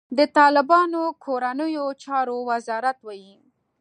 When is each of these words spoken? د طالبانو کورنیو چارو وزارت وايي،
د 0.17 0.19
طالبانو 0.37 1.01
کورنیو 1.23 1.85
چارو 2.03 2.35
وزارت 2.49 2.97
وايي، 3.03 3.35